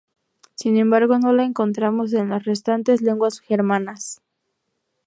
[0.55, 4.19] Sin embargo, no la encontramos en las restantes lenguas germanas.